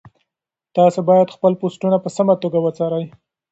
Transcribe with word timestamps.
تاسي 0.75 1.01
باید 1.09 1.33
خپل 1.35 1.53
پوسټونه 1.61 1.97
په 2.03 2.09
سمه 2.17 2.33
توګه 2.43 2.59
وڅارئ. 2.61 3.05